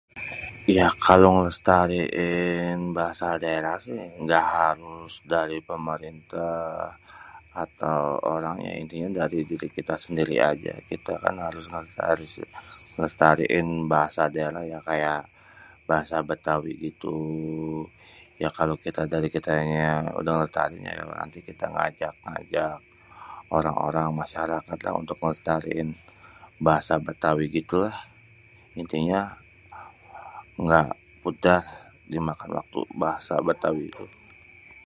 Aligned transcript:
ya 0.77 0.87
kalo 1.05 1.25
ngelestariin 1.35 2.79
bahasa 2.97 3.27
daerah 3.43 3.75
sih 3.85 3.99
ngga 4.21 4.41
harus 4.59 5.13
dari 5.33 5.57
pemerentah 5.69 6.75
atau 7.63 7.99
orang 8.35 8.57
ya 8.67 8.73
intinya 8.81 9.09
dari 9.19 9.39
diri 9.49 9.67
kita 9.77 9.95
sendiri 10.03 10.35
aja.. 10.51 10.73
kita 10.91 11.13
kan 11.23 11.35
harus 11.47 11.65
ngelestariin 12.95 13.67
bahasa 13.91 14.23
daerah 14.35 14.63
ya 14.73 14.79
kayak 14.89 15.21
bahasa 15.89 16.15
betawi 16.29 16.73
itu.. 16.91 17.15
ya 18.41 18.49
kalo 18.57 18.73
kita 18.85 19.01
dari 19.13 19.27
kitanya 19.35 19.89
udah 20.19 20.31
ngelestariin 20.35 20.87
ya 20.87 20.93
nanti 21.21 21.39
kita 21.49 21.65
ngajak-ngajak 21.75 22.75
orang-orang 23.57 24.07
masyarakat 24.21 24.77
lha 24.85 24.91
untuk 25.01 25.17
ngelestariin 25.21 25.89
bahasa 26.65 26.93
betawi 27.07 27.45
gitu 27.57 27.75
lahh.. 27.85 27.99
intinya 28.81 29.21
ngga 30.65 30.83
mudah 31.25 31.61
dimakan 32.13 32.49
waktu 32.63 32.79
bahasa 33.01 33.33
betawi 33.47 33.85
tu.. 33.97 34.05